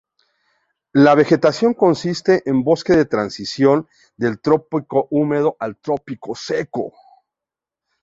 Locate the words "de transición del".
2.93-4.41